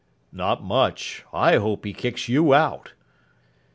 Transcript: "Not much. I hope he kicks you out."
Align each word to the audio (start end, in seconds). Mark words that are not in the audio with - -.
"Not 0.31 0.63
much. 0.63 1.23
I 1.31 1.57
hope 1.57 1.85
he 1.85 1.93
kicks 1.93 2.27
you 2.27 2.55
out." 2.55 2.93